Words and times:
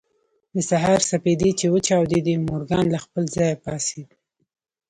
د 0.55 0.57
سهار 0.69 0.99
سپېدې 1.11 1.51
چې 1.59 1.65
وچاودېدې 1.73 2.35
مورګان 2.47 2.85
له 2.93 2.99
خپل 3.05 3.23
ځايه 3.35 3.55
پاڅېد. 3.63 4.09